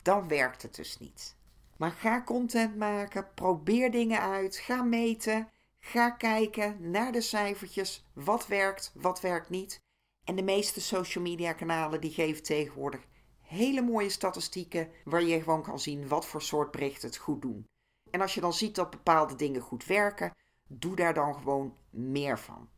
dan 0.02 0.28
werkt 0.28 0.62
het 0.62 0.74
dus 0.74 0.98
niet. 0.98 1.35
Maar 1.76 1.90
ga 1.90 2.22
content 2.22 2.76
maken, 2.76 3.34
probeer 3.34 3.90
dingen 3.90 4.20
uit, 4.20 4.56
ga 4.56 4.82
meten, 4.82 5.48
ga 5.78 6.10
kijken 6.10 6.90
naar 6.90 7.12
de 7.12 7.20
cijfertjes, 7.20 8.06
wat 8.12 8.46
werkt, 8.46 8.92
wat 8.94 9.20
werkt 9.20 9.50
niet. 9.50 9.80
En 10.24 10.36
de 10.36 10.42
meeste 10.42 10.80
social 10.80 11.24
media 11.24 11.52
kanalen 11.52 12.00
die 12.00 12.10
geven 12.10 12.42
tegenwoordig 12.42 13.06
hele 13.46 13.82
mooie 13.82 14.08
statistieken 14.08 14.90
waar 15.04 15.22
je 15.22 15.42
gewoon 15.42 15.62
kan 15.62 15.80
zien 15.80 16.08
wat 16.08 16.26
voor 16.26 16.42
soort 16.42 16.70
berichten 16.70 17.08
het 17.08 17.16
goed 17.16 17.42
doen. 17.42 17.64
En 18.10 18.20
als 18.20 18.34
je 18.34 18.40
dan 18.40 18.52
ziet 18.52 18.74
dat 18.74 18.90
bepaalde 18.90 19.34
dingen 19.34 19.60
goed 19.60 19.84
werken, 19.84 20.30
doe 20.68 20.96
daar 20.96 21.14
dan 21.14 21.34
gewoon 21.34 21.76
meer 21.90 22.38
van. 22.38 22.68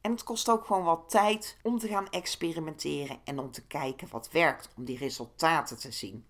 En 0.00 0.10
het 0.10 0.22
kost 0.22 0.48
ook 0.48 0.64
gewoon 0.64 0.84
wat 0.84 1.10
tijd 1.10 1.58
om 1.62 1.78
te 1.78 1.88
gaan 1.88 2.08
experimenteren 2.08 3.20
en 3.24 3.38
om 3.38 3.50
te 3.50 3.66
kijken 3.66 4.08
wat 4.10 4.30
werkt, 4.30 4.68
om 4.76 4.84
die 4.84 4.98
resultaten 4.98 5.78
te 5.78 5.92
zien. 5.92 6.26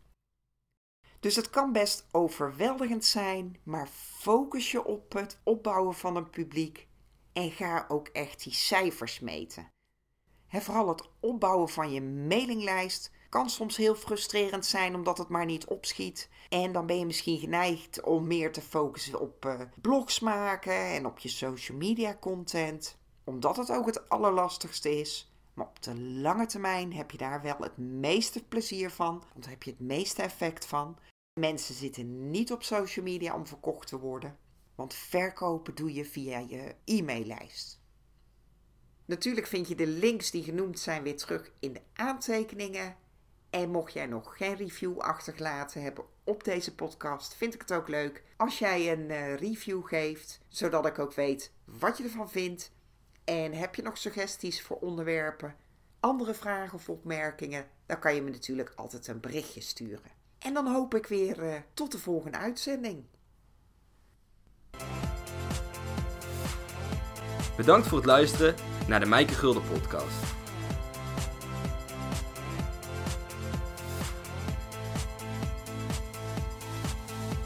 Dus 1.21 1.37
het 1.37 1.51
kan 1.51 1.73
best 1.73 2.07
overweldigend 2.11 3.05
zijn, 3.05 3.57
maar 3.63 3.89
focus 4.19 4.71
je 4.71 4.85
op 4.85 5.13
het 5.13 5.41
opbouwen 5.45 5.95
van 5.95 6.17
een 6.17 6.31
publiek 6.31 6.89
en 7.33 7.51
ga 7.51 7.85
ook 7.89 8.09
echt 8.09 8.43
die 8.43 8.53
cijfers 8.53 9.21
meten. 9.21 9.71
He, 10.47 10.61
vooral 10.61 10.89
het 10.89 11.09
opbouwen 11.21 11.69
van 11.69 11.93
je 11.93 12.03
mailinglijst 12.03 13.11
kan 13.29 13.51
soms 13.51 13.77
heel 13.77 13.95
frustrerend 13.95 14.67
zijn 14.67 14.95
omdat 14.95 15.19
het 15.19 15.29
maar 15.29 15.45
niet 15.45 15.65
opschiet. 15.65 16.29
En 16.49 16.73
dan 16.73 16.87
ben 16.87 16.99
je 16.99 17.07
misschien 17.07 17.39
geneigd 17.39 18.03
om 18.03 18.27
meer 18.27 18.53
te 18.53 18.61
focussen 18.61 19.21
op 19.21 19.45
uh, 19.45 19.61
blogs 19.81 20.21
maken 20.21 20.75
en 20.75 21.07
op 21.07 21.19
je 21.19 21.29
social 21.29 21.79
media 21.79 22.17
content, 22.21 22.99
omdat 23.25 23.57
het 23.57 23.71
ook 23.71 23.87
het 23.87 24.09
allerlastigste 24.09 24.99
is. 25.01 25.30
Maar 25.61 25.69
op 25.69 25.83
de 25.83 26.01
lange 26.01 26.47
termijn 26.47 26.93
heb 26.93 27.11
je 27.11 27.19
daar 27.19 27.43
wel 27.43 27.57
het 27.59 27.77
meeste 27.77 28.45
plezier 28.45 28.91
van, 28.91 29.25
want 29.33 29.43
daar 29.43 29.53
heb 29.53 29.63
je 29.63 29.71
het 29.71 29.81
meeste 29.81 30.23
effect 30.23 30.67
van. 30.67 30.99
Mensen 31.41 31.75
zitten 31.75 32.31
niet 32.31 32.53
op 32.53 32.63
social 32.63 33.05
media 33.05 33.35
om 33.35 33.47
verkocht 33.47 33.89
te 33.89 33.99
worden, 33.99 34.39
want 34.75 34.95
verkopen 34.95 35.75
doe 35.75 35.93
je 35.93 36.05
via 36.05 36.39
je 36.39 36.75
e-maillijst. 36.85 37.81
Natuurlijk 39.05 39.47
vind 39.47 39.69
je 39.69 39.75
de 39.75 39.87
links 39.87 40.31
die 40.31 40.43
genoemd 40.43 40.79
zijn 40.79 41.03
weer 41.03 41.17
terug 41.17 41.53
in 41.59 41.73
de 41.73 41.83
aantekeningen. 41.93 42.97
En 43.51 43.71
mocht 43.71 43.93
jij 43.93 44.07
nog 44.07 44.37
geen 44.37 44.57
review 44.57 44.99
achtergelaten 44.99 45.83
hebben 45.83 46.05
op 46.25 46.45
deze 46.45 46.75
podcast, 46.75 47.35
vind 47.35 47.55
ik 47.55 47.61
het 47.61 47.73
ook 47.73 47.89
leuk 47.89 48.25
als 48.37 48.59
jij 48.59 48.93
een 48.93 49.11
uh, 49.11 49.35
review 49.35 49.87
geeft, 49.87 50.41
zodat 50.49 50.87
ik 50.87 50.99
ook 50.99 51.13
weet 51.13 51.53
wat 51.65 51.99
je 51.99 52.05
ervan 52.05 52.31
vindt. 52.31 52.73
En 53.25 53.53
heb 53.53 53.75
je 53.75 53.83
nog 53.83 53.99
suggesties 53.99 54.63
voor 54.63 54.77
onderwerpen, 54.77 55.57
andere 56.01 56.35
vragen 56.35 56.75
of 56.75 56.89
opmerkingen, 56.89 57.67
dan 57.87 57.99
kan 57.99 58.15
je 58.15 58.23
me 58.23 58.31
natuurlijk 58.31 58.73
altijd 58.77 59.07
een 59.07 59.21
berichtje 59.21 59.61
sturen. 59.61 60.11
En 60.39 60.55
dan 60.55 60.67
hoop 60.67 60.95
ik 60.95 61.07
weer 61.07 61.45
uh, 61.45 61.55
tot 61.75 61.93
de 61.93 61.99
volgende 61.99 62.39
uitzending. 62.39 63.05
Bedankt 67.57 67.87
voor 67.87 67.99
het 67.99 68.07
luisteren 68.07 68.55
naar 68.89 69.01
de 69.01 69.07
Mijke 69.07 69.35
Gulden 69.35 69.63
podcast. 69.63 70.40